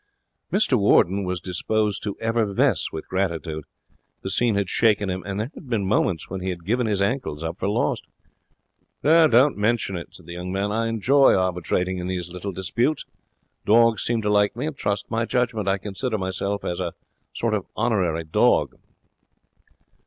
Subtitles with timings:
[0.51, 3.65] Mr Warden was disposed to effervesce with gratitude.
[4.23, 7.03] The scene had shaken him, and there had been moments when he had given his
[7.03, 8.07] ankles up for lost.
[9.03, 10.71] 'Don't mention it,' said the young man.
[10.71, 13.05] 'I enjoy arbitrating in these little disputes.
[13.63, 15.67] Dogs seem to like me and trust my judgement.
[15.67, 16.93] I consider myself as a
[17.35, 18.77] sort of honorary dog.'